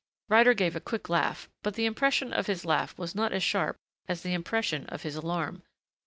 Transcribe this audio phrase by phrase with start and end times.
[0.29, 3.77] Ryder gave a quick laugh but the impression of his laughter was not as sharp
[4.07, 5.61] as the impression of his alarm.